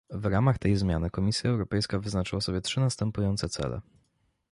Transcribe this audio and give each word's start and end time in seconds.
W 0.09 0.25
ramach 0.25 0.59
tej 0.59 0.75
zmiany 0.75 1.09
Komisja 1.09 1.49
Europejska 1.49 1.99
wyznaczyła 1.99 2.41
sobie 2.41 2.61
trzy 2.61 2.79
następujące 2.79 3.49
cele 3.49 3.81